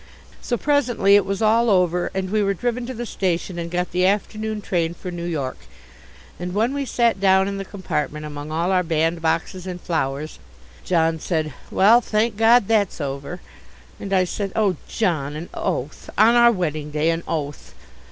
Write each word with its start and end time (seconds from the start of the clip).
So 0.41 0.57
presently 0.57 1.15
it 1.15 1.27
was 1.27 1.43
all 1.43 1.69
over 1.69 2.09
and 2.15 2.31
we 2.31 2.41
were 2.41 2.55
driven 2.55 2.87
to 2.87 2.93
the 2.95 3.05
station 3.05 3.59
and 3.59 3.69
got 3.69 3.91
the 3.91 4.03
afternoon 4.07 4.59
train 4.59 4.95
for 4.95 5.11
New 5.11 5.27
York, 5.27 5.57
and 6.39 6.55
when 6.55 6.73
we 6.73 6.85
sat 6.85 7.19
down 7.19 7.47
in 7.47 7.57
the 7.59 7.65
compartment 7.65 8.25
among 8.25 8.51
all 8.51 8.71
our 8.71 8.81
bandboxes 8.83 9.67
and 9.67 9.79
flowers, 9.79 10.39
John 10.83 11.19
said, 11.19 11.53
"Well, 11.69 12.01
thank 12.01 12.35
God, 12.35 12.67
that's 12.67 12.99
over." 12.99 13.41
And 13.99 14.11
I 14.11 14.23
said, 14.23 14.51
"Oh, 14.55 14.75
John, 14.87 15.35
an 15.35 15.49
oath! 15.53 16.09
on 16.17 16.33
our 16.33 16.51
wedding 16.51 16.89
day, 16.89 17.11
an 17.11 17.21
oath!" 17.27 17.75